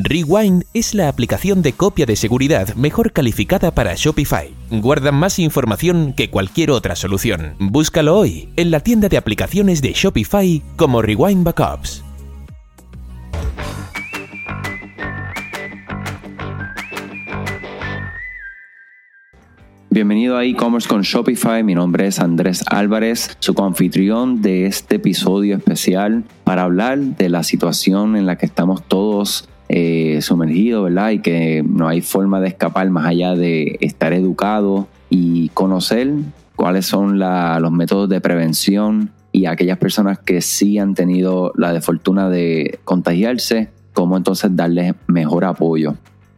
[0.00, 4.50] Rewind es la aplicación de copia de seguridad mejor calificada para Shopify.
[4.70, 7.56] Guarda más información que cualquier otra solución.
[7.58, 12.02] Búscalo hoy en la tienda de aplicaciones de Shopify como Rewind Backups.
[19.90, 21.62] Bienvenido a e-commerce con Shopify.
[21.62, 27.42] Mi nombre es Andrés Álvarez, su confitrión de este episodio especial para hablar de la
[27.42, 31.12] situación en la que estamos todos eh, sumergido, ¿verdad?
[31.12, 36.12] Y que no hay forma de escapar más allá de estar educado y conocer
[36.56, 42.28] cuáles son los métodos de prevención y aquellas personas que sí han tenido la desfortuna
[42.28, 45.94] de contagiarse, cómo entonces darles mejor apoyo.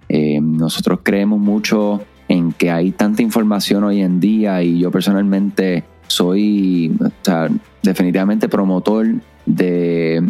[0.09, 5.83] Eh, nosotros creemos mucho en que hay tanta información hoy en día y yo personalmente
[6.07, 6.97] soy
[7.83, 9.09] definitivamente promotor
[9.45, 10.23] de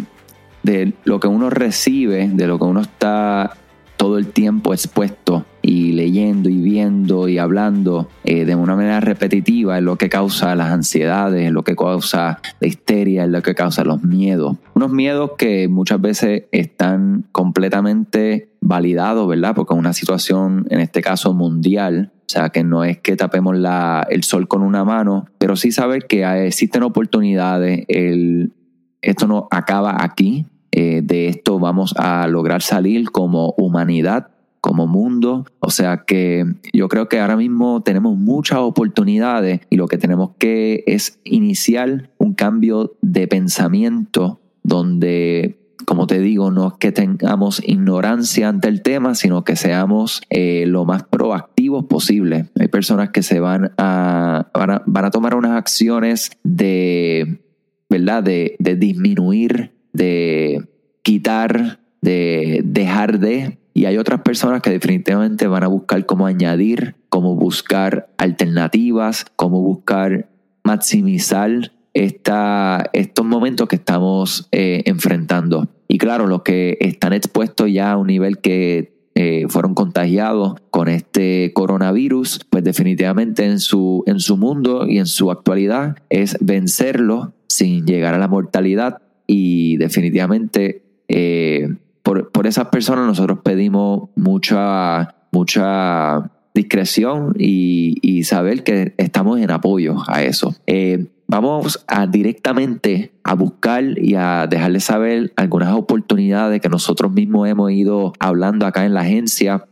[0.65, 3.53] de lo que uno recibe, de lo que uno está
[3.97, 9.77] todo el tiempo expuesto y leyendo y viendo y hablando eh, de una manera repetitiva
[9.77, 13.55] es lo que causa las ansiedades, es lo que causa la histeria, es lo que
[13.55, 14.57] causa los miedos.
[14.73, 19.55] Unos miedos que muchas veces están completamente validados, ¿verdad?
[19.55, 22.11] Porque es una situación, en este caso, mundial.
[22.21, 23.55] O sea, que no es que tapemos
[24.09, 27.85] el sol con una mano, pero sí saber que existen oportunidades.
[27.87, 30.45] Esto no acaba aquí,
[30.77, 34.27] eh, de esto vamos a lograr salir como humanidad,
[34.59, 35.45] como mundo.
[35.61, 40.31] O sea que yo creo que ahora mismo tenemos muchas oportunidades y lo que tenemos
[40.37, 47.61] que es iniciar un cambio de pensamiento donde como te digo, no es que tengamos
[47.65, 52.49] ignorancia ante el tema, sino que seamos eh, lo más proactivos posible.
[52.59, 57.39] Hay personas que se van a, van a, tomar unas acciones de,
[57.89, 58.23] ¿verdad?
[58.23, 60.67] De, de disminuir de
[61.01, 63.57] quitar, de dejar de.
[63.73, 69.61] Y hay otras personas que definitivamente van a buscar cómo añadir, cómo buscar alternativas, cómo
[69.61, 70.29] buscar
[70.63, 75.67] maximizar esta, estos momentos que estamos eh, enfrentando.
[75.87, 80.89] Y claro, los que están expuestos ya a un nivel que eh, fueron contagiados con
[80.89, 87.33] este coronavirus, pues definitivamente en su, en su mundo y en su actualidad es vencerlo
[87.47, 96.31] sin llegar a la mortalidad y definitivamente eh, por, esas personas nosotros pedimos mucha, mucha
[96.53, 100.55] discreción y, saber que estamos en apoyo a eso.
[100.65, 107.47] Eh, vamos a directamente a buscar y a dejarles saber algunas oportunidades que nosotros mismos
[107.47, 109.67] hemos ido hablando acá en la agencia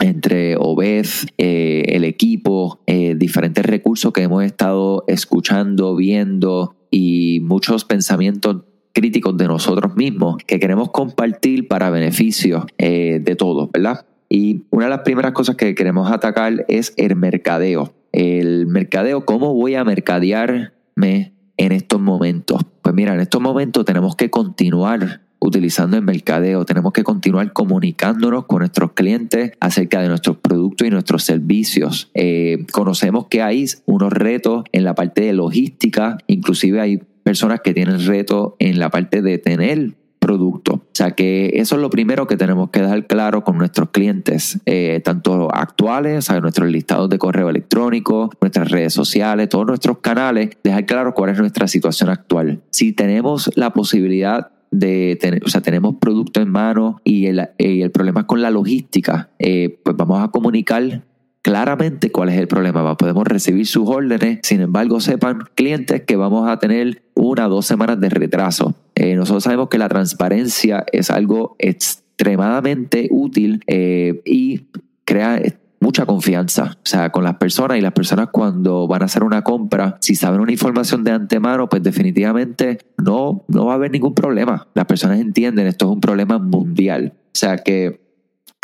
[0.00, 1.06] entre Obed,
[1.38, 8.62] eh, el equipo, diferentes recursos que hemos estado escuchando, viendo y muchos pensamientos
[8.98, 14.04] críticos de nosotros mismos que queremos compartir para beneficio eh, de todos, ¿verdad?
[14.28, 17.94] Y una de las primeras cosas que queremos atacar es el mercadeo.
[18.10, 22.62] El mercadeo, ¿cómo voy a mercadearme en estos momentos?
[22.82, 28.46] Pues mira, en estos momentos tenemos que continuar utilizando el mercadeo, tenemos que continuar comunicándonos
[28.46, 32.10] con nuestros clientes acerca de nuestros productos y nuestros servicios.
[32.14, 37.74] Eh, conocemos que hay unos retos en la parte de logística, inclusive hay personas que
[37.74, 40.72] tienen reto en la parte de tener producto.
[40.76, 44.58] O sea que eso es lo primero que tenemos que dejar claro con nuestros clientes,
[44.64, 49.98] eh, tanto actuales, o sea, nuestros listados de correo electrónico, nuestras redes sociales, todos nuestros
[49.98, 52.62] canales, dejar claro cuál es nuestra situación actual.
[52.70, 57.90] Si tenemos la posibilidad de tener, o sea, tenemos producto en mano y el, el
[57.90, 61.02] problema es con la logística, eh, pues vamos a comunicar
[61.42, 62.96] claramente cuál es el problema.
[62.96, 67.66] Podemos recibir sus órdenes, sin embargo, sepan clientes que vamos a tener una o dos
[67.66, 68.74] semanas de retraso.
[68.94, 74.66] Eh, nosotros sabemos que la transparencia es algo extremadamente útil eh, y
[75.04, 75.40] crea
[75.80, 79.42] mucha confianza, o sea, con las personas y las personas cuando van a hacer una
[79.42, 84.14] compra, si saben una información de antemano, pues definitivamente no, no va a haber ningún
[84.14, 84.66] problema.
[84.74, 87.14] Las personas entienden, esto es un problema mundial.
[87.16, 88.07] O sea que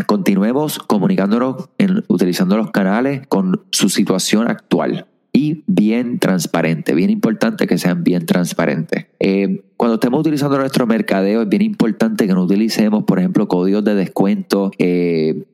[0.07, 1.69] continuemos comunicándonos
[2.09, 6.95] utilizando los canales con su situación actual y bien transparente.
[6.95, 9.07] Bien importante que sean bien transparentes.
[9.19, 13.85] Eh, cuando estemos utilizando nuestro mercadeo, es bien importante que no utilicemos, por ejemplo, códigos
[13.85, 14.71] de descuento.
[14.79, 15.45] Eh,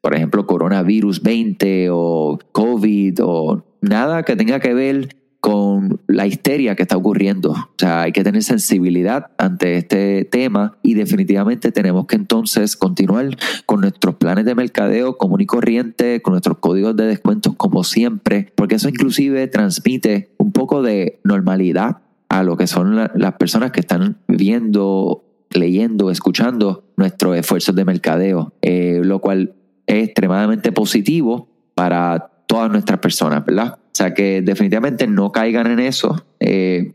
[0.00, 6.76] por ejemplo, coronavirus 20 o COVID o nada que tenga que ver con la histeria
[6.76, 7.50] que está ocurriendo.
[7.50, 13.36] O sea, hay que tener sensibilidad ante este tema y definitivamente tenemos que entonces continuar
[13.66, 18.52] con nuestros planes de mercadeo común y corriente, con nuestros códigos de descuentos como siempre,
[18.54, 21.98] porque eso inclusive transmite un poco de normalidad
[22.28, 28.52] a lo que son las personas que están viendo leyendo, escuchando nuestros esfuerzos de mercadeo,
[28.62, 29.54] eh, lo cual
[29.88, 33.80] es extremadamente positivo para todas nuestras personas, ¿verdad?
[33.92, 36.24] O sea que definitivamente no caigan en eso.
[36.40, 36.94] Eh,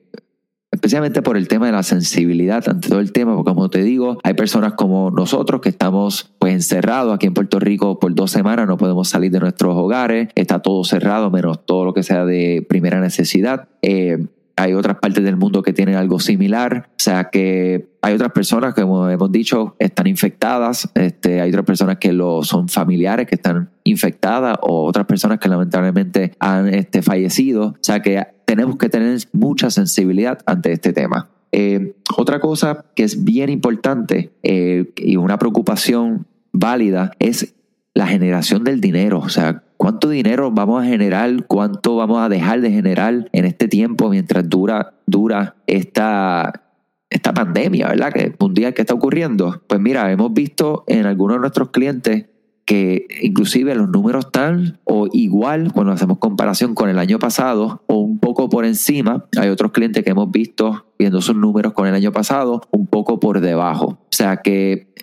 [0.71, 4.17] especialmente por el tema de la sensibilidad ante todo el tema, porque como te digo,
[4.23, 8.67] hay personas como nosotros que estamos pues encerrados aquí en Puerto Rico por dos semanas,
[8.67, 12.65] no podemos salir de nuestros hogares, está todo cerrado, menos todo lo que sea de
[12.67, 13.69] primera necesidad.
[13.81, 14.25] Eh,
[14.57, 18.73] hay otras partes del mundo que tienen algo similar, o sea que hay otras personas
[18.73, 23.35] que, como hemos dicho, están infectadas, este, hay otras personas que lo, son familiares que
[23.35, 28.89] están infectadas o otras personas que lamentablemente han este, fallecido, o sea que tenemos que
[28.89, 31.29] tener mucha sensibilidad ante este tema.
[31.51, 37.55] Eh, otra cosa que es bien importante eh, y una preocupación válida es
[37.93, 42.61] la generación del dinero, o sea, cuánto dinero vamos a generar, cuánto vamos a dejar
[42.61, 46.65] de generar en este tiempo mientras dura, dura esta,
[47.09, 48.11] esta pandemia, ¿verdad?
[48.11, 49.61] Que mundial que está ocurriendo.
[49.67, 52.25] Pues mira, hemos visto en algunos de nuestros clientes
[52.65, 57.95] que inclusive los números están o igual cuando hacemos comparación con el año pasado o
[57.99, 59.25] un poco por encima.
[59.39, 63.21] Hay otros clientes que hemos visto viendo sus números con el año pasado un poco
[63.21, 63.85] por debajo.
[63.85, 64.93] O sea que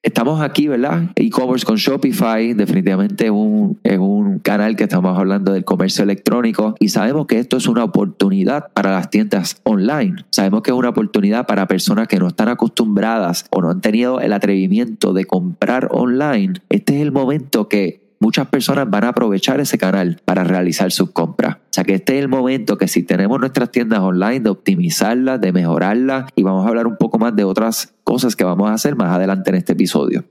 [0.00, 1.10] Estamos aquí, ¿verdad?
[1.16, 6.76] E-commerce con Shopify, definitivamente es un, es un canal que estamos hablando del comercio electrónico
[6.78, 10.24] y sabemos que esto es una oportunidad para las tiendas online.
[10.30, 14.20] Sabemos que es una oportunidad para personas que no están acostumbradas o no han tenido
[14.20, 16.54] el atrevimiento de comprar online.
[16.68, 21.10] Este es el momento que muchas personas van a aprovechar ese canal para realizar sus
[21.10, 21.57] compras.
[21.68, 25.38] O sea que este es el momento que si tenemos nuestras tiendas online, de optimizarlas,
[25.40, 28.74] de mejorarlas y vamos a hablar un poco más de otras cosas que vamos a
[28.74, 30.24] hacer más adelante en este episodio.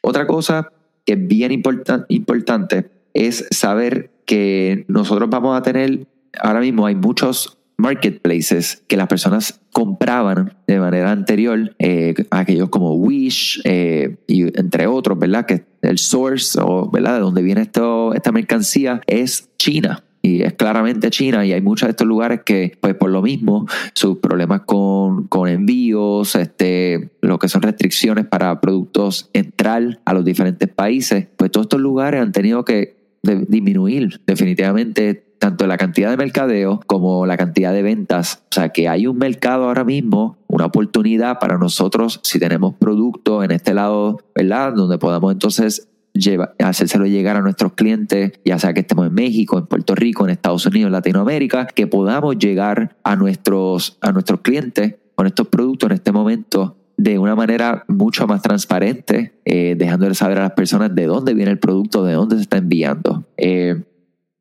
[0.00, 0.72] Otra cosa
[1.04, 6.08] que es bien importante es saber que nosotros vamos a tener,
[6.40, 12.94] ahora mismo hay muchos marketplaces que las personas compraban de manera anterior, eh, aquellos como
[12.94, 15.46] Wish eh, y entre otros, ¿verdad?
[15.46, 17.14] Que el source o, ¿verdad?
[17.14, 21.86] De donde viene esto, esta mercancía es China y es claramente China y hay muchos
[21.86, 27.38] de estos lugares que pues por lo mismo sus problemas con, con, envíos, este, lo
[27.38, 32.32] que son restricciones para productos entrar a los diferentes países, pues todos estos lugares han
[32.32, 38.42] tenido que disminuir definitivamente tanto la cantidad de mercadeo como la cantidad de ventas.
[38.50, 43.44] O sea que hay un mercado ahora mismo, una oportunidad para nosotros si tenemos productos
[43.44, 44.72] en este lado, ¿verdad?
[44.72, 45.88] Donde podamos entonces
[46.18, 50.24] lleva, hacérselo llegar a nuestros clientes, ya sea que estemos en México, en Puerto Rico,
[50.24, 55.48] en Estados Unidos, en Latinoamérica, que podamos llegar a nuestros, a nuestros clientes con estos
[55.48, 60.52] productos en este momento de una manera mucho más transparente, eh, dejándoles saber a las
[60.52, 63.26] personas de dónde viene el producto, de dónde se está enviando.
[63.36, 63.82] Eh,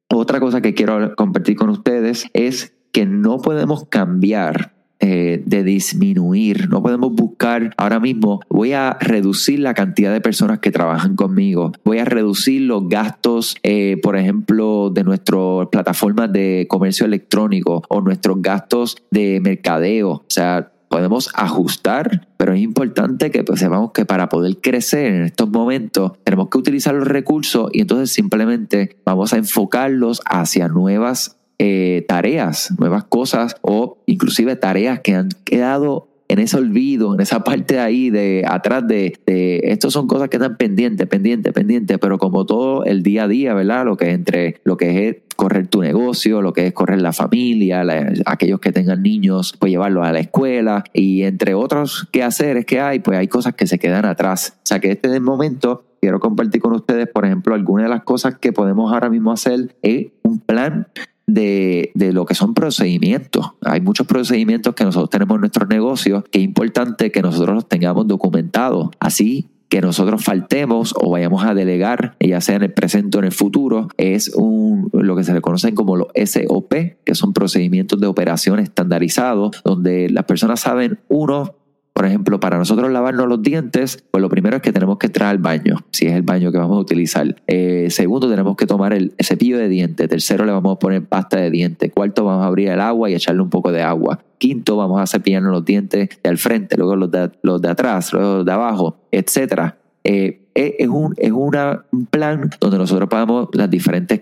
[0.09, 4.74] otra cosa que quiero compartir con ustedes es que no podemos cambiar
[5.07, 6.67] eh, de disminuir.
[6.67, 11.73] No podemos buscar ahora mismo, voy a reducir la cantidad de personas que trabajan conmigo,
[11.83, 18.01] voy a reducir los gastos, eh, por ejemplo, de nuestras plataformas de comercio electrónico o
[18.01, 20.09] nuestros gastos de mercadeo.
[20.09, 25.23] O sea, podemos ajustar, pero es importante que pues, sepamos que para poder crecer en
[25.23, 31.34] estos momentos tenemos que utilizar los recursos y entonces simplemente vamos a enfocarlos hacia nuevas
[31.59, 37.43] eh, tareas, nuevas cosas o inclusive tareas que han quedado en ese olvido, en esa
[37.43, 41.97] parte de ahí de atrás de, de estos son cosas que están pendientes, pendientes, pendientes,
[41.99, 43.85] pero como todo el día a día, ¿verdad?
[43.85, 47.13] Lo que es entre lo que es correr tu negocio, lo que es correr la
[47.13, 47.83] familia,
[48.25, 52.99] aquellos que tengan niños, pues llevarlos a la escuela y entre otros quehaceres que hay,
[52.99, 54.57] pues hay cosas que se quedan atrás.
[54.57, 57.89] O sea que este es el momento quiero compartir con ustedes, por ejemplo, algunas de
[57.89, 60.87] las cosas que podemos ahora mismo hacer es un plan
[61.27, 63.53] de, de, lo que son procedimientos.
[63.61, 67.67] Hay muchos procedimientos que nosotros tenemos en nuestros negocios que es importante que nosotros los
[67.67, 68.89] tengamos documentados.
[68.99, 73.25] Así que nosotros faltemos o vayamos a delegar, ya sea en el presente o en
[73.25, 77.99] el futuro, es un, lo que se le conocen como los SOP, que son procedimientos
[77.99, 81.55] de operación estandarizados, donde las personas saben, uno,
[81.95, 85.29] por ejemplo, para nosotros lavarnos los dientes, pues lo primero es que tenemos que entrar
[85.29, 87.41] al baño, si es el baño que vamos a utilizar.
[87.47, 90.09] Eh, segundo, tenemos que tomar el cepillo de dientes.
[90.09, 91.89] Tercero, le vamos a poner pasta de dientes.
[91.95, 94.19] Cuarto, vamos a abrir el agua y echarle un poco de agua.
[94.37, 98.11] Quinto, vamos a cepillarnos los dientes de al frente, luego los de, los de atrás,
[98.11, 99.75] luego los de abajo, etc.
[100.03, 104.19] Eh, es un, es una, un plan donde nosotros pagamos las diferentes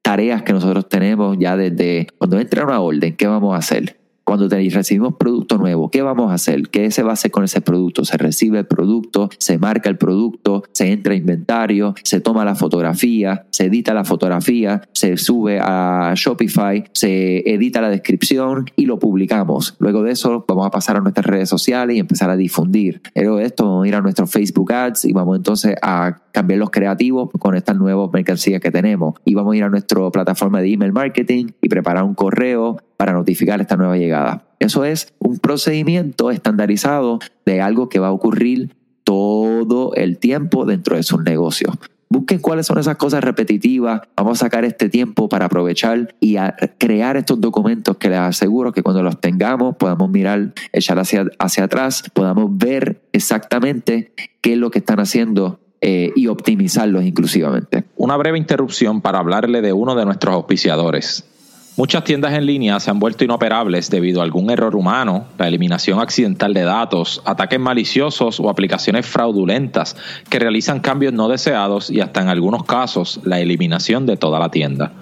[0.00, 4.01] tareas que nosotros tenemos ya desde cuando entra una orden, ¿qué vamos a hacer?
[4.24, 6.68] Cuando recibimos producto nuevo, ¿qué vamos a hacer?
[6.68, 8.04] ¿Qué se va a hacer con ese producto?
[8.04, 12.54] Se recibe el producto, se marca el producto, se entra a inventario, se toma la
[12.54, 18.98] fotografía, se edita la fotografía, se sube a Shopify, se edita la descripción y lo
[18.98, 19.76] publicamos.
[19.78, 23.02] Luego de eso vamos a pasar a nuestras redes sociales y empezar a difundir.
[23.14, 26.58] Luego de esto vamos a ir a nuestros Facebook Ads y vamos entonces a cambiar
[26.58, 29.14] los creativos con estas nuevas mercancías que tenemos.
[29.24, 33.12] Y vamos a ir a nuestra plataforma de email marketing y preparar un correo para
[33.12, 34.44] notificar esta nueva llegada.
[34.58, 40.96] Eso es un procedimiento estandarizado de algo que va a ocurrir todo el tiempo dentro
[40.96, 41.76] de sus negocios.
[42.12, 44.02] Busquen cuáles son esas cosas repetitivas.
[44.16, 46.36] Vamos a sacar este tiempo para aprovechar y
[46.76, 51.64] crear estos documentos que les aseguro que cuando los tengamos podamos mirar, echar hacia, hacia
[51.64, 57.84] atrás, podamos ver exactamente qué es lo que están haciendo eh, y optimizarlos inclusivamente.
[57.96, 61.24] Una breve interrupción para hablarle de uno de nuestros auspiciadores.
[61.74, 66.00] Muchas tiendas en línea se han vuelto inoperables debido a algún error humano, la eliminación
[66.00, 69.96] accidental de datos, ataques maliciosos o aplicaciones fraudulentas
[70.28, 74.50] que realizan cambios no deseados y hasta en algunos casos la eliminación de toda la
[74.50, 74.92] tienda.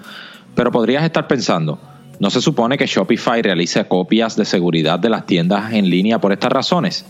[0.54, 1.80] Pero podrías estar pensando,
[2.20, 6.32] ¿no se supone que Shopify realice copias de seguridad de las tiendas en línea por
[6.32, 7.04] estas razones?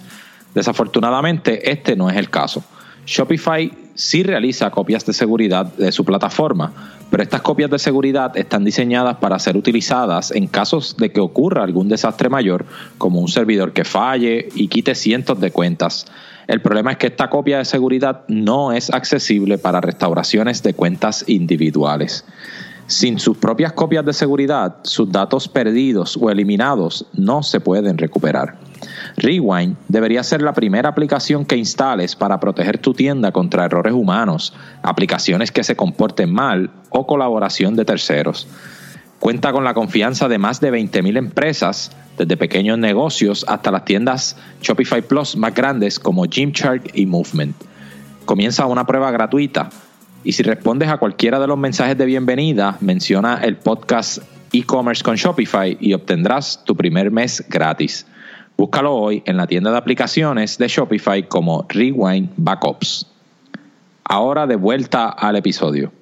[0.54, 2.64] Desafortunadamente, este no es el caso.
[3.04, 6.72] Shopify sí realiza copias de seguridad de su plataforma,
[7.10, 11.64] pero estas copias de seguridad están diseñadas para ser utilizadas en casos de que ocurra
[11.64, 12.64] algún desastre mayor,
[12.96, 16.06] como un servidor que falle y quite cientos de cuentas.
[16.46, 21.24] El problema es que esta copia de seguridad no es accesible para restauraciones de cuentas
[21.28, 22.24] individuales.
[22.86, 28.56] Sin sus propias copias de seguridad, sus datos perdidos o eliminados no se pueden recuperar.
[29.20, 34.54] Rewind debería ser la primera aplicación que instales para proteger tu tienda contra errores humanos,
[34.82, 38.48] aplicaciones que se comporten mal o colaboración de terceros.
[39.18, 44.36] Cuenta con la confianza de más de 20.000 empresas, desde pequeños negocios hasta las tiendas
[44.62, 47.56] Shopify Plus más grandes como Gymshark y Movement.
[48.24, 49.68] Comienza una prueba gratuita
[50.24, 54.18] y si respondes a cualquiera de los mensajes de bienvenida, menciona el podcast
[54.52, 58.06] e-commerce con Shopify y obtendrás tu primer mes gratis.
[58.60, 63.06] Búscalo hoy en la tienda de aplicaciones de Shopify como Rewind Backups.
[64.04, 65.92] Ahora de vuelta al episodio.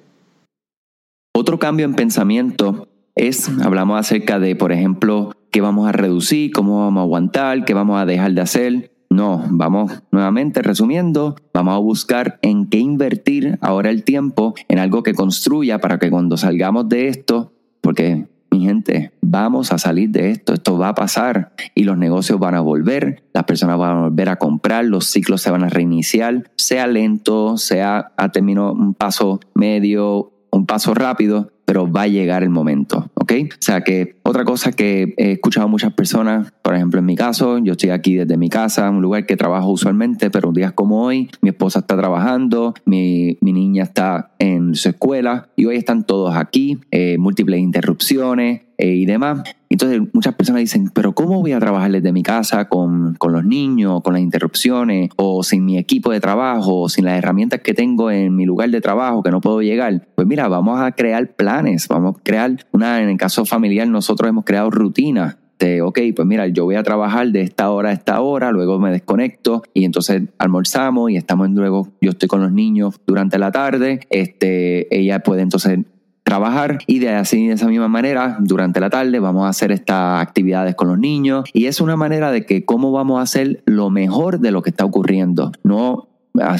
[1.33, 6.81] Otro cambio en pensamiento es, hablamos acerca de, por ejemplo, qué vamos a reducir, cómo
[6.81, 8.91] vamos a aguantar, qué vamos a dejar de hacer.
[9.09, 15.01] No, vamos nuevamente resumiendo, vamos a buscar en qué invertir ahora el tiempo en algo
[15.01, 20.31] que construya para que cuando salgamos de esto, porque mi gente, vamos a salir de
[20.31, 24.01] esto, esto va a pasar y los negocios van a volver, las personas van a
[24.01, 28.93] volver a comprar, los ciclos se van a reiniciar, sea lento, sea a término un
[28.93, 33.31] paso medio, un paso rápido, pero va a llegar el momento, ¿ok?
[33.51, 37.15] O sea que otra cosa que he escuchado a muchas personas, por ejemplo en mi
[37.15, 40.71] caso, yo estoy aquí desde mi casa, un lugar que trabajo usualmente, pero un día
[40.71, 45.75] como hoy, mi esposa está trabajando, mi, mi niña está en su escuela y hoy
[45.75, 49.43] están todos aquí, eh, múltiples interrupciones, eh, y demás.
[49.67, 53.43] Entonces muchas personas dicen, pero ¿cómo voy a trabajar desde mi casa con, con, los
[53.43, 57.73] niños, con las interrupciones, o sin mi equipo de trabajo, o sin las herramientas que
[57.73, 60.07] tengo en mi lugar de trabajo que no puedo llegar?
[60.15, 61.58] Pues mira, vamos a crear planes,
[61.89, 66.25] vamos a crear una, en el caso familiar nosotros hemos creado rutinas de, ok, pues
[66.25, 69.83] mira, yo voy a trabajar de esta hora a esta hora, luego me desconecto y
[69.83, 75.19] entonces almorzamos y estamos luego, yo estoy con los niños durante la tarde, este, ella
[75.19, 75.79] puede entonces
[76.23, 80.21] trabajar y de así de esa misma manera durante la tarde vamos a hacer estas
[80.21, 83.89] actividades con los niños y es una manera de que cómo vamos a hacer lo
[83.89, 86.07] mejor de lo que está ocurriendo no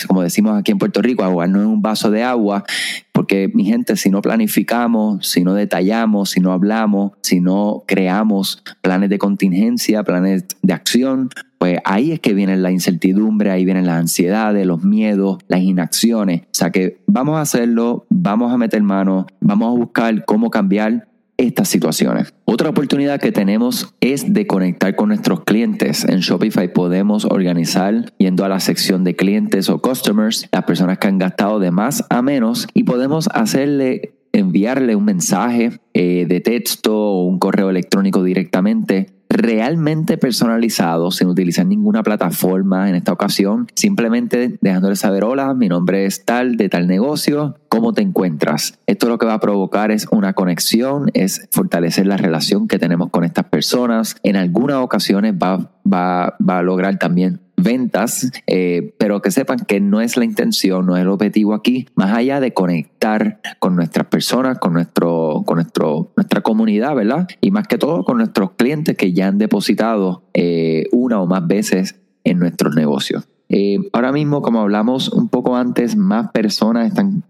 [0.08, 2.64] como decimos aquí en Puerto Rico, ahogarnos en un vaso de agua,
[3.12, 8.64] porque mi gente, si no planificamos, si no detallamos, si no hablamos, si no creamos
[8.82, 13.86] planes de contingencia, planes de acción, pues ahí es que viene la incertidumbre, ahí vienen
[13.86, 16.44] las ansiedades, los miedos, las inacciones.
[16.44, 21.09] O sea que vamos a hacerlo, vamos a meter mano, vamos a buscar cómo cambiar
[21.40, 22.34] estas situaciones.
[22.46, 26.04] Otra oportunidad que tenemos es de conectar con nuestros clientes.
[26.04, 31.08] En Shopify podemos organizar yendo a la sección de clientes o customers, las personas que
[31.08, 36.96] han gastado de más a menos y podemos hacerle enviarle un mensaje eh, de texto
[36.96, 44.58] o un correo electrónico directamente realmente personalizado, sin utilizar ninguna plataforma en esta ocasión, simplemente
[44.60, 48.80] dejándole saber, hola, mi nombre es tal, de tal negocio, ¿cómo te encuentras?
[48.88, 53.12] Esto lo que va a provocar es una conexión, es fortalecer la relación que tenemos
[53.12, 54.16] con estas personas.
[54.24, 59.80] En algunas ocasiones va, va, va a lograr también ventas, eh, pero que sepan que
[59.80, 64.08] no es la intención, no es el objetivo aquí, más allá de conectar con nuestras
[64.08, 67.28] personas, con, nuestro, con nuestro, nuestra comunidad, ¿verdad?
[67.42, 71.46] Y más que todo con nuestros clientes que ya han depositado eh, una o más
[71.48, 73.28] veces en nuestros negocios.
[73.50, 77.24] Eh, ahora mismo, como hablamos un poco antes, más personas están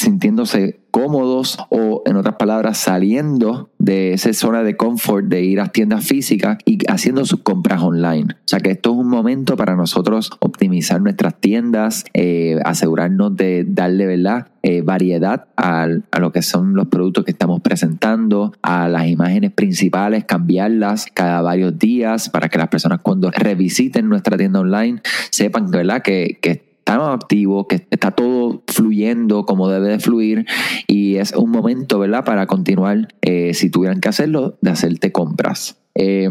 [0.00, 5.68] sintiéndose cómodos o, en otras palabras, saliendo de esa zona de confort de ir a
[5.68, 8.34] tiendas físicas y haciendo sus compras online.
[8.34, 13.64] O sea que esto es un momento para nosotros optimizar nuestras tiendas, eh, asegurarnos de
[13.68, 14.48] darle ¿verdad?
[14.62, 19.52] Eh, variedad a, a, lo que son los productos que estamos presentando, a las imágenes
[19.52, 25.70] principales, cambiarlas cada varios días para que las personas cuando revisiten nuestra tienda online sepan
[25.70, 26.02] ¿verdad?
[26.02, 30.46] que, que estamos activos, que está todo fluyendo como debe de fluir
[30.86, 32.24] y es un momento, ¿verdad?
[32.24, 35.78] Para continuar, eh, si tuvieran que hacerlo, de hacerte compras.
[35.94, 36.30] Eh,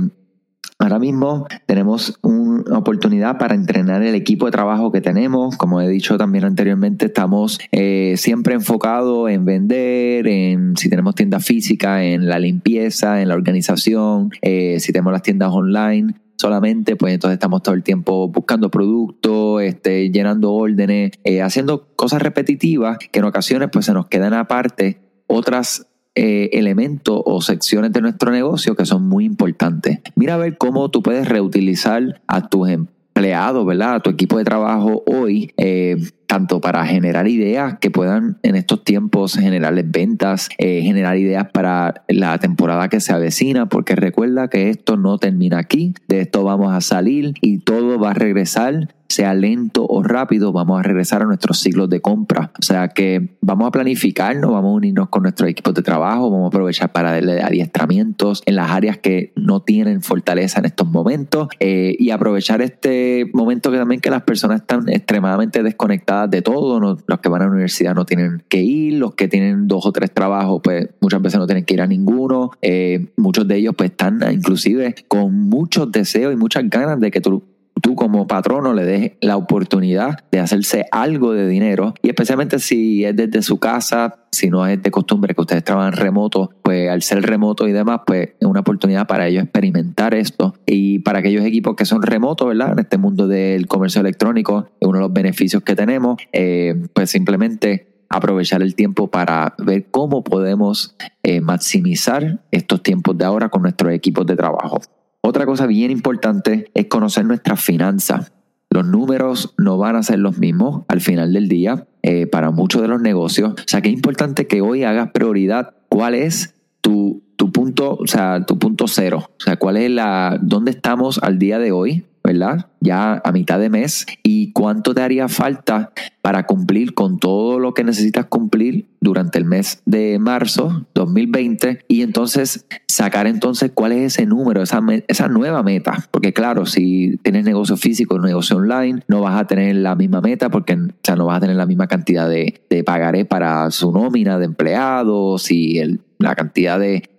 [0.79, 5.57] ahora mismo tenemos una oportunidad para entrenar el equipo de trabajo que tenemos.
[5.57, 11.45] Como he dicho también anteriormente, estamos eh, siempre enfocados en vender, en si tenemos tiendas
[11.45, 17.35] físicas, en la limpieza, en la organización, si tenemos las tiendas online solamente, pues entonces
[17.35, 23.25] estamos todo el tiempo buscando productos, este, llenando órdenes, eh, haciendo cosas repetitivas que en
[23.25, 25.88] ocasiones pues se nos quedan aparte otras
[26.21, 29.99] eh, elementos o secciones de nuestro negocio que son muy importantes.
[30.17, 33.95] Mira a ver cómo tú puedes reutilizar a tus empleados, ¿verdad?
[33.95, 35.53] A tu equipo de trabajo hoy.
[35.55, 35.95] Eh,
[36.27, 42.03] tanto para generar ideas que puedan en estos tiempos generarles ventas, eh, generar ideas para
[42.09, 46.73] la temporada que se avecina, porque recuerda que esto no termina aquí, de esto vamos
[46.73, 51.25] a salir y todo va a regresar sea lento o rápido, vamos a regresar a
[51.25, 52.51] nuestros ciclos de compra.
[52.59, 56.45] O sea que vamos a planificarnos, vamos a unirnos con nuestros equipos de trabajo, vamos
[56.45, 61.47] a aprovechar para darle adiestramientos en las áreas que no tienen fortaleza en estos momentos
[61.59, 66.79] eh, y aprovechar este momento que también que las personas están extremadamente desconectadas de todo.
[66.79, 69.91] los que van a la universidad no tienen que ir, los que tienen dos o
[69.91, 72.51] tres trabajos, pues muchas veces no tienen que ir a ninguno.
[72.61, 77.21] Eh, muchos de ellos pues están inclusive con muchos deseos y muchas ganas de que
[77.21, 77.43] tú
[77.81, 83.05] tú como patrono le des la oportunidad de hacerse algo de dinero y especialmente si
[83.05, 87.01] es desde su casa, si no es de costumbre que ustedes trabajan remoto, pues al
[87.01, 91.45] ser remoto y demás, pues es una oportunidad para ellos experimentar esto y para aquellos
[91.45, 92.73] equipos que son remotos, ¿verdad?
[92.73, 97.87] En este mundo del comercio electrónico, uno de los beneficios que tenemos, eh, pues simplemente
[98.09, 103.93] aprovechar el tiempo para ver cómo podemos eh, maximizar estos tiempos de ahora con nuestros
[103.93, 104.81] equipos de trabajo.
[105.21, 108.31] Otra cosa bien importante es conocer nuestras finanzas.
[108.69, 112.81] Los números no van a ser los mismos al final del día eh, para muchos
[112.81, 113.53] de los negocios.
[113.53, 118.07] O sea que es importante que hoy hagas prioridad cuál es tu, tu punto, o
[118.07, 119.29] sea, tu punto cero.
[119.39, 122.67] O sea, cuál es la, dónde estamos al día de hoy ¿verdad?
[122.79, 124.05] Ya a mitad de mes.
[124.21, 129.45] ¿Y cuánto te haría falta para cumplir con todo lo que necesitas cumplir durante el
[129.45, 131.85] mes de marzo 2020?
[131.87, 136.07] Y entonces sacar entonces cuál es ese número, esa, esa nueva meta.
[136.11, 140.49] Porque claro, si tienes negocio físico negocio online, no vas a tener la misma meta
[140.49, 144.37] porque o no vas a tener la misma cantidad de, de pagaré para su nómina
[144.37, 147.09] de empleados y el, la cantidad de,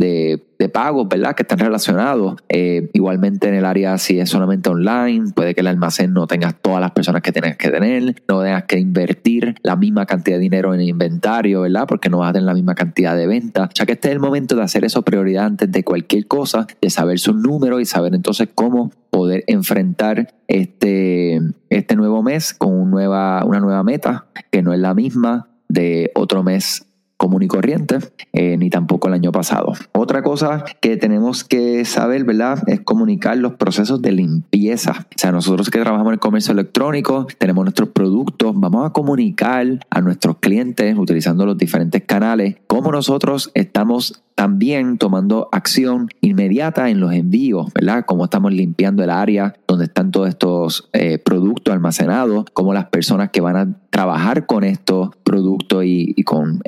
[0.60, 1.34] de pagos, ¿verdad?
[1.34, 2.36] Que están relacionados.
[2.50, 6.54] Eh, igualmente en el área, si es solamente online, puede que el almacén no tengas
[6.60, 10.42] todas las personas que tienes que tener, no tengas que invertir la misma cantidad de
[10.42, 11.86] dinero en inventario, ¿verdad?
[11.88, 13.70] Porque no vas a tener la misma cantidad de ventas.
[13.70, 16.66] O sea que este es el momento de hacer eso prioridad antes de cualquier cosa,
[16.80, 22.74] de saber sus números y saber entonces cómo poder enfrentar este, este nuevo mes con
[22.74, 26.89] una nueva meta que no es la misma de otro mes
[27.20, 27.98] común y corriente,
[28.32, 29.74] eh, ni tampoco el año pasado.
[29.92, 32.62] Otra cosa que tenemos que saber, ¿verdad?
[32.66, 35.06] Es comunicar los procesos de limpieza.
[35.14, 39.66] O sea, nosotros que trabajamos en el comercio electrónico, tenemos nuestros productos, vamos a comunicar
[39.90, 46.98] a nuestros clientes utilizando los diferentes canales cómo nosotros estamos también tomando acción inmediata en
[46.98, 48.04] los envíos, ¿verdad?
[48.06, 53.30] Cómo estamos limpiando el área donde están todos estos eh, productos almacenados, cómo las personas
[53.30, 56.60] que van a trabajar con estos productos y, con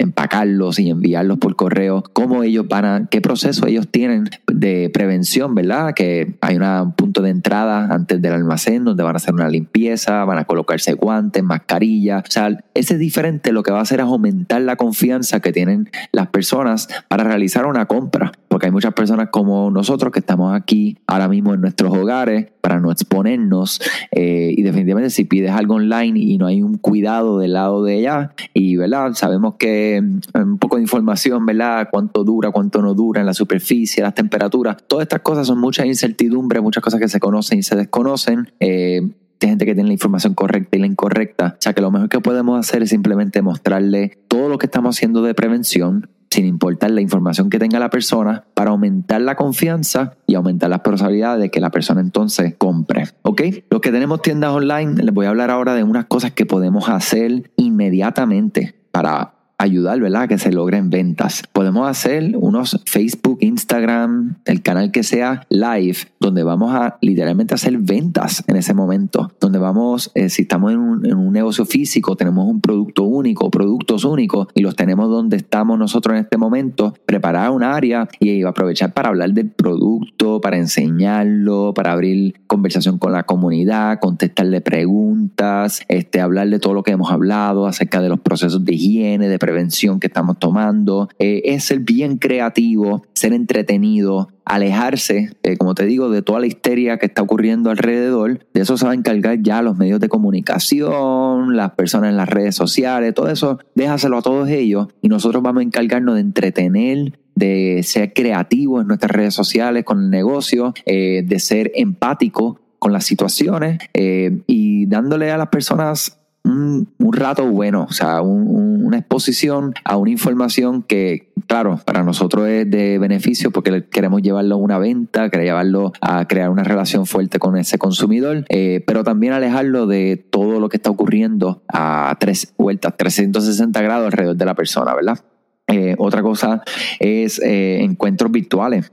[0.45, 5.95] y enviarlos por correo, cómo ellos van a, qué proceso ellos tienen de prevención, ¿verdad?
[5.95, 10.25] Que hay un punto de entrada antes del almacén donde van a hacer una limpieza,
[10.25, 14.01] van a colocarse guantes, mascarillas, o sea, ese es diferente, lo que va a hacer
[14.01, 18.93] es aumentar la confianza que tienen las personas para realizar una compra, porque hay muchas
[18.93, 24.53] personas como nosotros que estamos aquí ahora mismo en nuestros hogares para no exponernos eh,
[24.55, 28.35] y definitivamente si pides algo online y no hay un cuidado del lado de ella
[28.53, 33.21] y verdad sabemos que mm, un poco de información verdad cuánto dura cuánto no dura
[33.21, 34.77] en la superficie las temperaturas.
[34.87, 39.01] Todas estas cosas son muchas incertidumbres muchas cosas que se conocen y se desconocen eh,
[39.41, 41.55] gente que tiene la información correcta y la incorrecta.
[41.59, 44.97] O sea que lo mejor que podemos hacer es simplemente mostrarle todo lo que estamos
[44.97, 50.15] haciendo de prevención, sin importar la información que tenga la persona, para aumentar la confianza
[50.27, 53.05] y aumentar las probabilidades de que la persona entonces compre.
[53.21, 53.43] ¿Ok?
[53.69, 56.89] Los que tenemos tiendas online, les voy a hablar ahora de unas cosas que podemos
[56.89, 60.23] hacer inmediatamente para ayudar, ¿verdad?
[60.23, 61.43] A que se logren ventas.
[61.53, 67.79] Podemos hacer unos Facebook, Instagram, el canal que sea live, donde vamos a literalmente hacer
[67.79, 72.17] ventas en ese momento, donde vamos, eh, si estamos en un, en un, negocio físico,
[72.17, 76.95] tenemos un producto único, productos únicos, y los tenemos donde estamos nosotros en este momento,
[77.07, 83.13] preparar un área y aprovechar para hablar del producto, para enseñarlo, para abrir conversación con
[83.13, 88.21] la comunidad, contestarle preguntas, este, hablar de todo lo que hemos hablado acerca de los
[88.21, 89.52] procesos de higiene, de prevención
[90.01, 96.11] que estamos tomando, eh, es ser bien creativo, ser entretenido, alejarse, eh, como te digo,
[96.11, 98.47] de toda la histeria que está ocurriendo alrededor.
[98.55, 102.29] De eso se va a encargar ya los medios de comunicación, las personas en las
[102.29, 107.19] redes sociales, todo eso, déjaselo a todos ellos y nosotros vamos a encargarnos de entretener,
[107.35, 112.93] de ser creativos en nuestras redes sociales con el negocio, eh, de ser empático con
[112.93, 119.97] las situaciones y dándole a las personas un, rato bueno, o sea, una exposición a
[119.97, 125.31] una información que, claro, para nosotros es de beneficio porque queremos llevarlo a una venta,
[125.31, 130.17] queremos llevarlo a crear una relación fuerte con ese consumidor, eh, pero también alejarlo de
[130.31, 135.21] todo lo que está ocurriendo a tres vueltas, 360 grados alrededor de la persona, ¿verdad?
[135.69, 136.63] Eh, otra cosa
[136.99, 138.93] es eh, encuentros virtuales.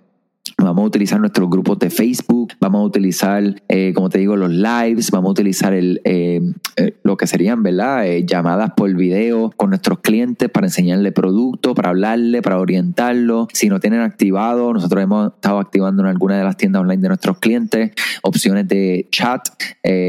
[0.58, 4.52] Vamos a utilizar nuestros grupos de Facebook, vamos a utilizar, eh, como te digo, los
[4.52, 6.42] lives, vamos a utilizar el, eh,
[6.76, 8.06] eh, lo que serían, ¿verdad?
[8.26, 13.48] llamadas por video con nuestros clientes para enseñarle productos, para hablarle, para orientarlo.
[13.54, 17.08] Si no tienen activado, nosotros hemos estado activando en alguna de las tiendas online de
[17.10, 17.92] nuestros clientes
[18.24, 19.48] opciones de chat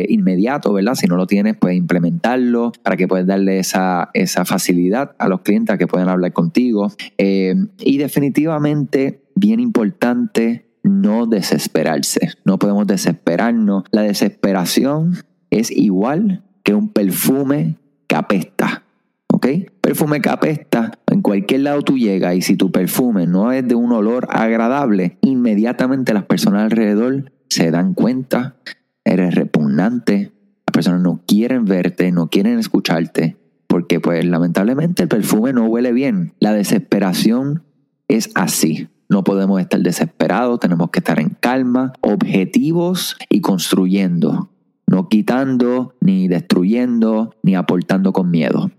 [0.09, 0.94] inmediato, ¿verdad?
[0.94, 5.40] Si no lo tienes, puedes implementarlo para que puedas darle esa, esa facilidad a los
[5.40, 6.92] clientes a que puedan hablar contigo.
[7.18, 12.31] y definitivamente bien importante no desesperarse.
[12.45, 13.85] No podemos desesperarnos.
[13.90, 15.16] La desesperación
[15.51, 18.85] es igual que un perfume que apesta.
[19.33, 19.47] ¿Ok?
[19.81, 23.75] Perfume que apesta, en cualquier lado tú llegas y si tu perfume no es de
[23.75, 28.57] un olor agradable, inmediatamente las personas alrededor se dan cuenta,
[29.05, 30.33] eres repugnante,
[30.66, 35.93] las personas no quieren verte, no quieren escucharte, porque pues lamentablemente el perfume no huele
[35.93, 36.35] bien.
[36.40, 37.62] La desesperación
[38.09, 38.88] es así.
[39.11, 44.51] No podemos estar desesperados, tenemos que estar en calma, objetivos y construyendo,
[44.87, 48.70] no quitando, ni destruyendo, ni aportando con miedo.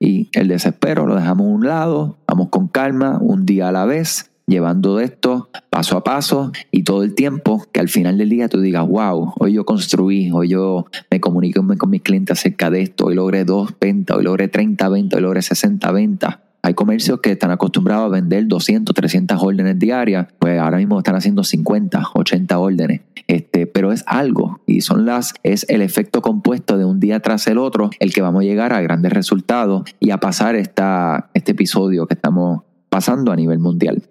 [0.00, 3.84] Y el desespero lo dejamos a un lado, vamos con calma, un día a la
[3.84, 8.48] vez, llevando esto paso a paso y todo el tiempo que al final del día
[8.48, 12.82] tú digas, wow, hoy yo construí, hoy yo me comuniqué con mis clientes acerca de
[12.82, 16.38] esto, hoy logré dos ventas, hoy logré 30 ventas, hoy logré 60 ventas.
[16.68, 21.14] Hay comercios que están acostumbrados a vender 200, 300 órdenes diarias, pues ahora mismo están
[21.14, 23.00] haciendo 50, 80 órdenes.
[23.26, 27.46] Este, pero es algo y son las es el efecto compuesto de un día tras
[27.46, 31.52] el otro el que vamos a llegar a grandes resultados y a pasar esta, este
[31.52, 34.02] episodio que estamos pasando a nivel mundial.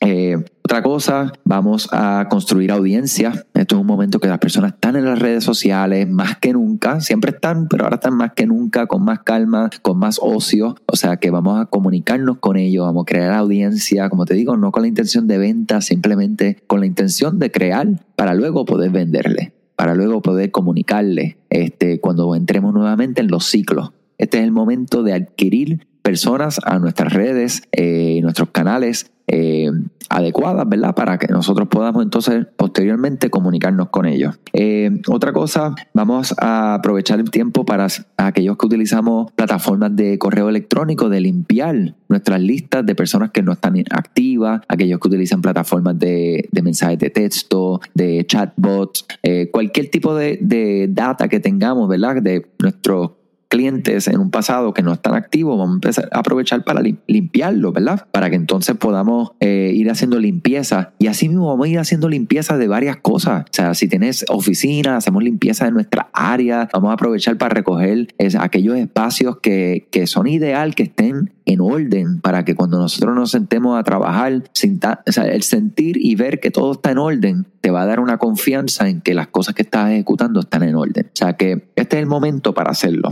[0.00, 0.36] Eh,
[0.68, 3.46] otra cosa, vamos a construir audiencia.
[3.54, 7.00] Esto es un momento que las personas están en las redes sociales más que nunca,
[7.00, 10.76] siempre están, pero ahora están más que nunca, con más calma, con más ocio.
[10.84, 14.58] O sea que vamos a comunicarnos con ellos, vamos a crear audiencia, como te digo,
[14.58, 18.90] no con la intención de venta, simplemente con la intención de crear para luego poder
[18.90, 23.92] venderle, para luego poder comunicarle este, cuando entremos nuevamente en los ciclos.
[24.18, 29.70] Este es el momento de adquirir personas a nuestras redes eh, nuestros canales eh,
[30.08, 30.94] adecuadas, ¿verdad?
[30.94, 34.40] Para que nosotros podamos entonces posteriormente comunicarnos con ellos.
[34.54, 40.48] Eh, otra cosa, vamos a aprovechar el tiempo para aquellos que utilizamos plataformas de correo
[40.48, 45.98] electrónico, de limpiar nuestras listas de personas que no están activas, aquellos que utilizan plataformas
[45.98, 49.04] de, mensajes de texto, de chatbots,
[49.52, 52.22] cualquier tipo de, data que tengamos, ¿verdad?
[52.22, 53.10] De nuestros
[53.48, 57.72] clientes en un pasado que no están activos, vamos a empezar a aprovechar para limpiarlo,
[57.72, 58.06] ¿verdad?
[58.12, 62.08] Para que entonces podamos eh, ir haciendo limpieza y así mismo vamos a ir haciendo
[62.08, 63.44] limpieza de varias cosas.
[63.44, 68.08] O sea, si tienes oficina, hacemos limpieza de nuestra área, vamos a aprovechar para recoger
[68.38, 73.30] aquellos espacios que, que son ideal que estén en orden para que cuando nosotros nos
[73.30, 77.86] sentemos a trabajar, el sentir y ver que todo está en orden te va a
[77.86, 81.06] dar una confianza en que las cosas que estás ejecutando están en orden.
[81.06, 83.10] O sea que este es el momento para hacerlo.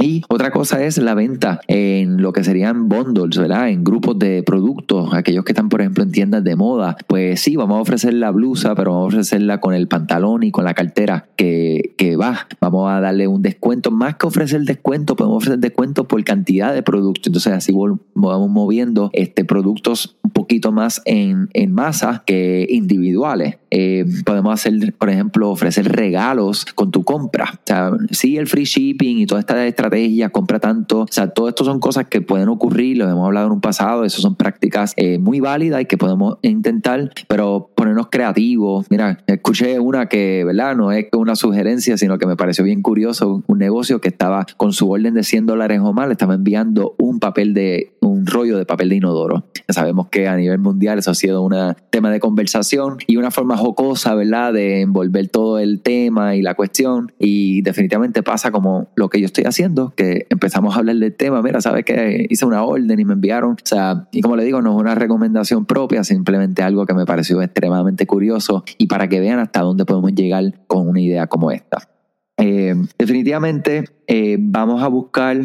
[0.00, 3.68] Y otra cosa es la venta en lo que serían bundles, ¿verdad?
[3.68, 6.96] En grupos de productos, aquellos que están, por ejemplo, en tiendas de moda.
[7.06, 10.50] Pues sí, vamos a ofrecer la blusa, pero vamos a ofrecerla con el pantalón y
[10.50, 12.46] con la cartera que, que va.
[12.60, 13.90] Vamos a darle un descuento.
[13.90, 17.26] Más que ofrecer descuento, podemos ofrecer descuento por cantidad de productos.
[17.26, 17.72] Entonces así
[18.14, 23.58] vamos moviendo este, productos un poquito más en, en masa que individuales.
[23.70, 27.52] Eh, podemos hacer, por ejemplo, ofrecer regalos con tu compra.
[27.54, 29.87] O sea, sí, el free shipping y toda esta estrategia,
[30.30, 31.00] compra tanto.
[31.00, 34.04] O sea, todo esto son cosas que pueden ocurrir, lo hemos hablado en un pasado,
[34.04, 38.86] eso son prácticas eh, muy válidas y que podemos intentar, pero ponernos creativos.
[38.90, 40.76] Mira, escuché una que, ¿verdad?
[40.76, 43.42] No es una sugerencia, sino que me pareció bien curioso.
[43.46, 46.94] Un negocio que estaba con su orden de 100 dólares o más, le estaba enviando
[46.98, 49.44] un papel de, un rollo de papel de inodoro.
[49.66, 51.54] Ya sabemos que a nivel mundial eso ha sido un
[51.90, 54.52] tema de conversación y una forma jocosa, ¿verdad?
[54.52, 57.12] De envolver todo el tema y la cuestión.
[57.18, 61.42] Y definitivamente pasa como lo que yo estoy haciendo, que empezamos a hablar del tema.
[61.42, 63.52] Mira, ¿sabes que Hice una orden y me enviaron.
[63.52, 67.06] O sea, y como le digo, no es una recomendación propia, simplemente algo que me
[67.06, 71.50] pareció extremadamente curioso y para que vean hasta dónde podemos llegar con una idea como
[71.50, 71.88] esta.
[72.36, 75.36] Eh, definitivamente eh, vamos a buscar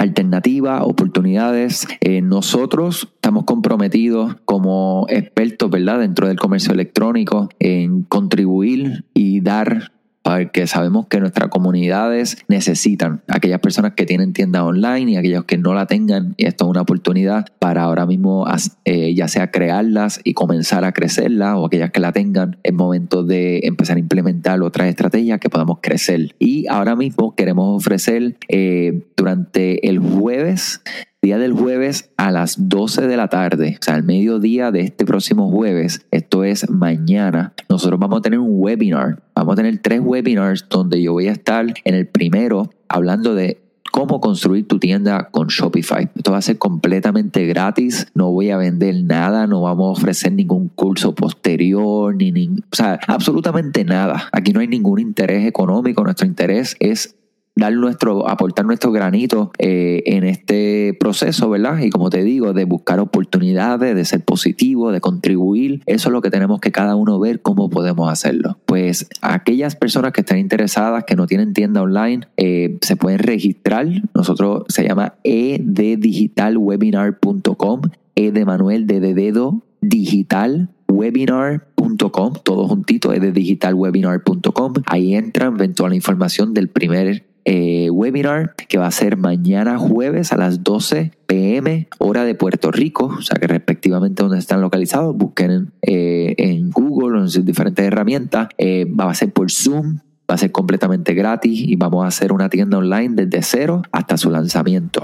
[0.00, 1.86] alternativas, oportunidades.
[2.00, 9.92] Eh, nosotros estamos comprometidos como expertos, ¿verdad?, dentro del comercio electrónico en contribuir y dar
[10.22, 15.58] porque sabemos que nuestras comunidades necesitan aquellas personas que tienen tiendas online y aquellos que
[15.58, 16.34] no la tengan.
[16.36, 18.46] Y esto es una oportunidad para ahora mismo
[18.84, 23.24] eh, ya sea crearlas y comenzar a crecerlas o aquellas que la tengan es momento
[23.24, 26.34] de empezar a implementar otras estrategias que podamos crecer.
[26.38, 30.82] Y ahora mismo queremos ofrecer eh, durante el jueves
[31.22, 35.04] día del jueves a las 12 de la tarde, o sea, al mediodía de este
[35.04, 39.22] próximo jueves, esto es mañana, nosotros vamos a tener un webinar.
[39.34, 43.60] Vamos a tener tres webinars donde yo voy a estar en el primero hablando de
[43.92, 46.08] cómo construir tu tienda con Shopify.
[46.14, 50.32] Esto va a ser completamente gratis, no voy a vender nada, no vamos a ofrecer
[50.32, 54.28] ningún curso posterior, ni, ni o sea, absolutamente nada.
[54.32, 57.16] Aquí no hay ningún interés económico, nuestro interés es
[57.56, 61.78] dar nuestro, aportar nuestro granito eh, en este proceso, ¿verdad?
[61.78, 66.22] Y como te digo, de buscar oportunidades, de ser positivo, de contribuir, eso es lo
[66.22, 68.58] que tenemos que cada uno ver cómo podemos hacerlo.
[68.66, 73.86] Pues aquellas personas que están interesadas, que no tienen tienda online, eh, se pueden registrar.
[74.14, 77.80] Nosotros se llama eddigitalwebinar.com,
[78.16, 84.74] e de Manuel de, dedo digital webinar.com, todo juntito, eddigitalwebinar.com.
[84.86, 89.78] Ahí entran, ven toda la información del primer eh, webinar que va a ser mañana
[89.78, 94.60] jueves a las 12 pm hora de Puerto Rico, o sea que respectivamente donde están
[94.60, 99.50] localizados, busquen eh, en Google o en sus diferentes herramientas, eh, va a ser por
[99.50, 99.98] Zoom,
[100.30, 104.16] va a ser completamente gratis y vamos a hacer una tienda online desde cero hasta
[104.16, 105.02] su lanzamiento.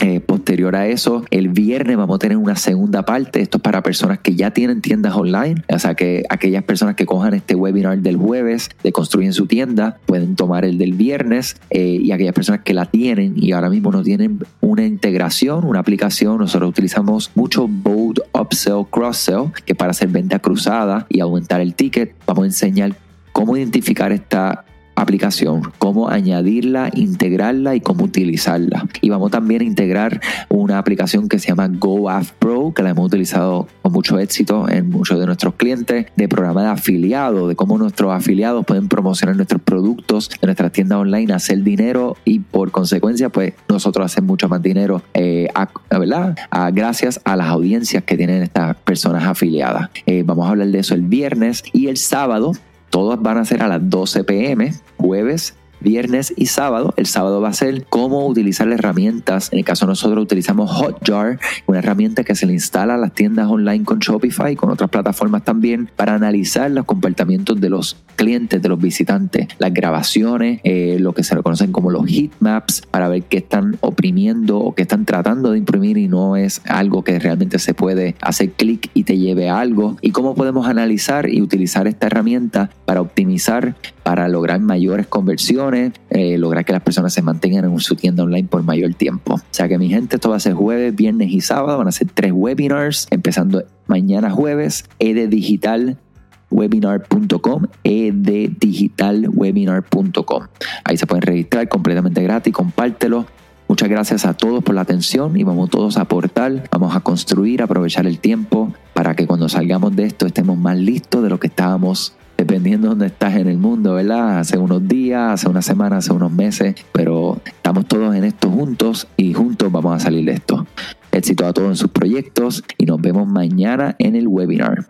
[0.00, 3.40] Eh, posterior a eso, el viernes vamos a tener una segunda parte.
[3.40, 5.62] Esto es para personas que ya tienen tiendas online.
[5.72, 9.98] O sea, que aquellas personas que cojan este webinar del jueves de construir su tienda
[10.06, 11.56] pueden tomar el del viernes.
[11.70, 15.80] Eh, y aquellas personas que la tienen y ahora mismo no tienen una integración, una
[15.80, 21.74] aplicación, nosotros utilizamos mucho Bold Upsell Cross-Sell, que para hacer venta cruzada y aumentar el
[21.74, 22.96] ticket, vamos a enseñar
[23.32, 28.86] cómo identificar esta aplicación, cómo añadirla, integrarla y cómo utilizarla.
[29.00, 33.06] Y vamos también a integrar una aplicación que se llama GoAF Pro, que la hemos
[33.06, 37.78] utilizado con mucho éxito en muchos de nuestros clientes, de programa de afiliado, de cómo
[37.78, 43.28] nuestros afiliados pueden promocionar nuestros productos en nuestras tiendas online, hacer dinero y por consecuencia,
[43.28, 45.48] pues nosotros hacemos mucho más dinero, eh,
[45.90, 46.36] ¿verdad?
[46.72, 49.90] gracias a las audiencias que tienen estas personas afiliadas.
[50.06, 52.52] Eh, vamos a hablar de eso el viernes y el sábado
[52.94, 56.94] Todas van a ser a las 12 pm, jueves viernes y sábado.
[56.96, 59.52] El sábado va a ser cómo utilizar herramientas.
[59.52, 63.48] En el caso nosotros utilizamos Hotjar, una herramienta que se le instala a las tiendas
[63.48, 68.62] online con Shopify y con otras plataformas también para analizar los comportamientos de los clientes,
[68.62, 73.24] de los visitantes, las grabaciones, eh, lo que se reconocen como los heatmaps, para ver
[73.24, 77.58] qué están oprimiendo o qué están tratando de imprimir y no es algo que realmente
[77.58, 79.96] se puede hacer clic y te lleve a algo.
[80.00, 86.36] Y cómo podemos analizar y utilizar esta herramienta para optimizar, para lograr mayores conversiones, eh,
[86.38, 89.34] lograr que las personas se mantengan en su tienda online por mayor tiempo.
[89.34, 91.92] O sea que mi gente, esto va a ser jueves, viernes y sábado, van a
[91.92, 100.42] ser tres webinars, empezando mañana jueves, eddigitalwebinar.com, eddigitalwebinar.com.
[100.84, 103.26] Ahí se pueden registrar completamente gratis, compártelo.
[103.66, 107.62] Muchas gracias a todos por la atención y vamos todos a aportar, vamos a construir,
[107.62, 111.46] aprovechar el tiempo para que cuando salgamos de esto estemos más listos de lo que
[111.46, 112.14] estábamos
[112.46, 114.38] dependiendo de dónde estás en el mundo, ¿verdad?
[114.38, 119.08] Hace unos días, hace una semana, hace unos meses, pero Estamos todos en esto juntos
[119.16, 120.66] y juntos vamos a salir de esto.
[121.12, 124.86] Éxito a todos en sus proyectos y nos vemos mañana en el webinar.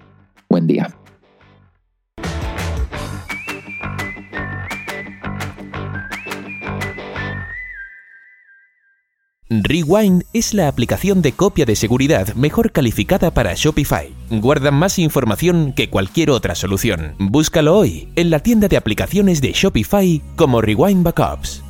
[0.49, 0.89] Buen día.
[9.63, 14.13] Rewind es la aplicación de copia de seguridad mejor calificada para Shopify.
[14.31, 17.15] Guarda más información que cualquier otra solución.
[17.19, 21.64] Búscalo hoy en la tienda de aplicaciones de Shopify como Rewind Backups.